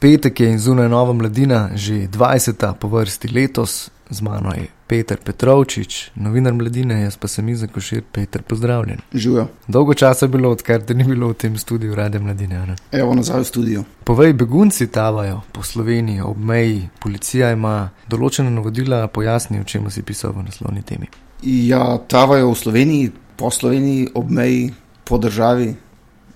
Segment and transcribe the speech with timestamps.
[0.00, 2.72] Petek je in zunaj nova mladina, že 20.
[2.80, 8.02] po vrsti letos, z mano je Peter Petrovčič, novinar mladine, jaz pa sem Iza Košir,
[8.12, 8.98] Peter, pozdravljen.
[9.12, 9.46] Živijo.
[9.68, 12.64] Dolgo časa je bilo, odkar te ni bilo v tem studiu, rade mladine.
[12.66, 12.76] Ne?
[12.92, 13.84] Evo nazaj v studio.
[14.04, 20.02] Povej, begunci tavajo po Sloveniji, ob meji, policija ima določene navodila, pojasni, o čem si
[20.02, 21.12] pisal v naslovni temi.
[21.44, 24.72] Ja, tavajo v Sloveniji, po Sloveniji, ob meji,
[25.04, 25.74] po državi.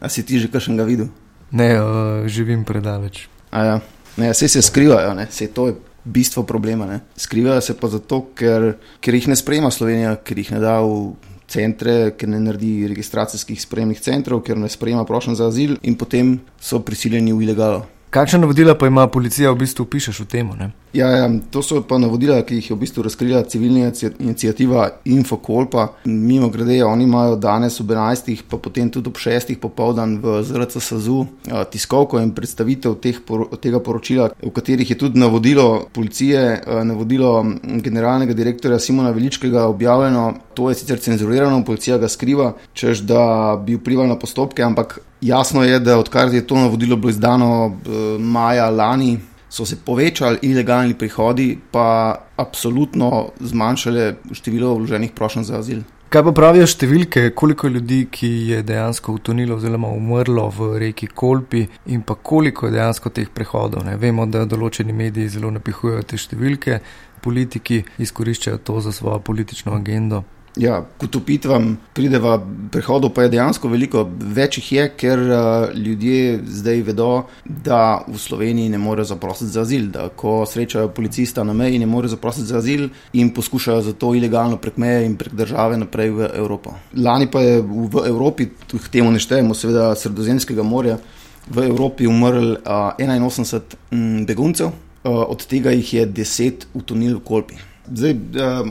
[0.00, 1.12] A si ti že kakšnega videl?
[1.52, 3.29] Ne, uh, živim predaleč.
[3.52, 3.80] Ja.
[4.16, 6.86] Ne, vse se skrivajo, vse to je bistvo problema.
[6.86, 7.00] Ne.
[7.16, 11.14] Skrivajo se pa zato, ker, ker jih ne sprejema Slovenija, ker jih ne da v
[11.50, 16.38] centre, ker ne naredi registracijskih sprejemnih centrov, ker ne sprejema prošen za azil in potem
[16.60, 17.86] so prisiljeni v ilegalo.
[18.10, 20.48] Kakšne navodila pa ima policija, v bistvu pišeš v tem?
[20.92, 25.84] Ja, ja, to so pa navodila, ki jih je v bistvu razkrila civilna inicijativa Infokolpa.
[26.04, 28.42] Mimo grede, oni imajo danes ob 11.
[28.50, 29.54] pa potem tudi ob 6.
[29.62, 31.26] popoldan v ZRC SAZU
[31.70, 33.20] tiskovko in predstavitev teh,
[33.62, 40.34] tega poročila, v katerih je tudi navodilo policije, navodilo generalnega direktorja Simona Veličkega objavljeno.
[40.58, 45.64] To je sicer cenzurirano, policija ga skriva, čež da bi vplival na postopke, ampak Jasno
[45.64, 49.18] je, da odkar je to navodilo bilo izdano eh, maja lani,
[49.50, 55.82] so se povečali ilegalni prihodi, pa absolutno zmanjšale število vloženih prošenj za azil.
[56.10, 61.60] Kaj pa pravijo številke, koliko ljudi, ki je dejansko utonilo oziroma umrlo v reki Kolpi
[61.86, 63.84] in pa koliko je dejansko teh prehodov?
[63.86, 63.94] Ne?
[63.94, 66.80] Vemo, da določeni mediji zelo napihujejo te številke,
[67.22, 70.24] politiki izkoriščajo to za svojo politično agendo.
[70.58, 72.34] Ja, k utopitvam prideva
[72.72, 75.44] prehodov, pa je dejansko veliko več jih je, ker uh,
[75.78, 77.10] ljudje zdaj vedo,
[77.46, 79.86] da v Sloveniji ne morejo zaprositi za azil.
[79.94, 84.10] Da ko srečajo policista na meji, ne morejo zaprositi za azil in poskušajo za to
[84.18, 86.74] ilegalno prek meje in prek države naprej v Evropo.
[86.98, 90.98] Lani pa je v Evropi, tudi temu ne štejemo, seveda Sredozemskega morja,
[91.46, 97.24] v Evropi umrl uh, 81 m, beguncev, uh, od tega jih je 10 utonil v
[97.24, 97.69] Kolpi.
[97.94, 98.14] Zdaj,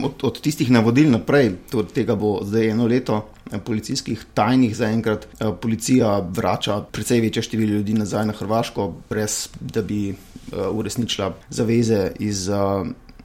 [0.04, 3.26] od, od tistih navodil naprej, od tega bo zdaj eno leto
[3.64, 5.26] policijskih tajnih, zaenkrat
[5.60, 10.14] policija vrača precej večje število ljudi nazaj na Hrvaško, brez da bi
[10.72, 12.48] uresničila zaveze iz.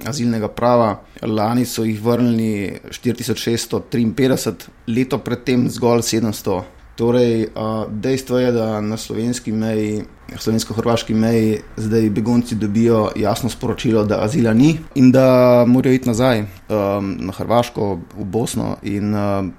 [0.04, 0.90] Azilnega prava.
[1.22, 4.52] Lani so jih vrnili 4653,
[4.88, 6.62] leto predtem zgolj 700
[6.96, 7.48] Torej,
[7.90, 10.06] dejstvo je, da na slovenski meji,
[10.38, 16.46] slovensko-hrvaški meji, zdaj begunci dobijo jasno sporočilo, da azila ni in da morajo iti nazaj
[17.20, 19.12] na Hrvaško, v Bosno, in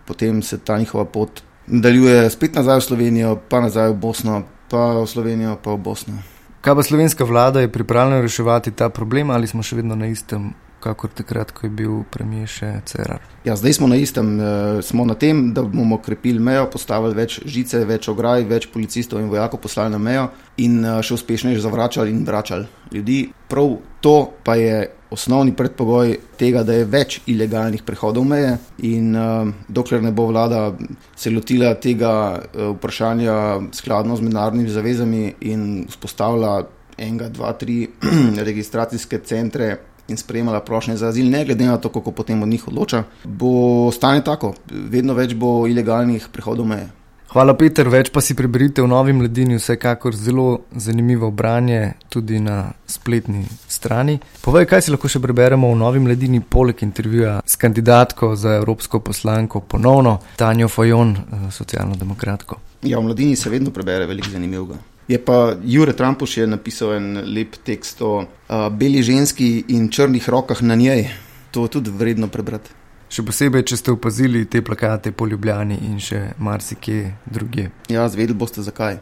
[0.06, 4.92] potem se ta njihova pot nadaljuje spet nazaj v Slovenijo, pa nazaj v Bosno, pa
[4.96, 6.14] v Slovenijo, pa v Bosno.
[6.60, 10.54] Kaj pa slovenska vlada je pripravljena reševati ta problem ali smo še vedno na istem
[10.86, 13.22] kakor takrat, ko je bil premijer še Cerar.
[13.46, 17.40] Ja, zdaj smo na istem, uh, smo na tem, da bomo krepili mejo, postavili več
[17.44, 20.28] žice, več ograj, več policistov in vojakov poslali na mejo
[20.62, 23.26] in uh, še uspešneje zavračali in vračali ljudi.
[23.50, 24.16] Prav to
[24.46, 30.12] pa je osnovni predpogoj tega, da je več ilegalnih prehodov meje in uh, dokler ne
[30.12, 30.72] bo vlada
[31.16, 33.36] se lotila tega uh, vprašanja
[33.76, 36.56] skladno z mednarodnimi zavezami in vzpostavila
[36.98, 37.84] enega, dva, tri
[38.48, 39.76] registracijske centre
[40.08, 43.90] in sprejemala prošnje za azil, ne glede na to, kako potem od njih odloča, bo
[43.92, 46.88] stanje tako, vedno več bo ilegalnih prehodov meje.
[47.26, 47.88] Hvala, Peter.
[47.90, 54.14] Več pa si preberite v Novi mladini, vsekakor zelo zanimivo branje tudi na spletni strani.
[54.40, 59.02] Povej, kaj si lahko še preberemo v Novi mladini, poleg intervjuja s kandidatko za evropsko
[59.04, 62.60] poslanko, ponovno Tanjo Fajon, eh, socialno demokratko.
[62.86, 64.78] Ja, v mladini se vedno prebere veliko zanimivega.
[65.08, 68.26] Je pa Jure Trumpuš je napisal en lep tekst o uh,
[68.70, 71.08] beli ženski in črnih rokah na njej.
[71.50, 72.70] To je tudi vredno prebrati.
[73.08, 77.68] Še posebej, če ste opazili te plakate po Ljubljani in še marsikje druge.
[77.88, 78.98] Ja, zvedeli boste zakaj.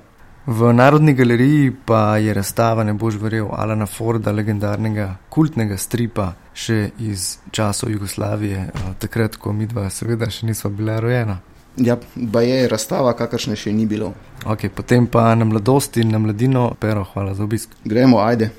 [0.47, 6.91] V Narodni galeriji pa je razstava, ne boš verjel, Alana Forda, legendarnega kultnega stripa še
[7.00, 8.66] iz časov Jugoslavije,
[9.00, 11.38] takrat, ko mi dva, seveda, še nismo bila rojena.
[11.77, 11.97] Ja,
[12.33, 14.12] pa je razstava, kakršne še ni bilo.
[14.45, 17.75] Okay, potem pa na mladosti in na mladino, pero hvala za obisk.
[17.85, 18.51] Gremo, ajde.